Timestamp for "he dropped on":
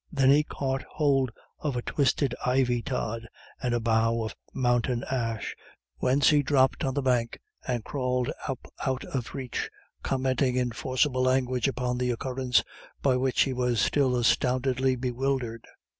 6.31-6.95